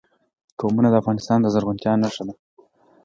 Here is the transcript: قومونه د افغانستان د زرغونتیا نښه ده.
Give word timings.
قومونه 0.59 0.89
د 0.91 0.95
افغانستان 1.01 1.37
د 1.41 1.47
زرغونتیا 1.53 1.93
نښه 2.01 2.23
ده. 2.27 2.33